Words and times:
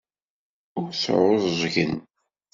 Ur 0.81 0.89
sɛuẓẓgen. 0.93 1.93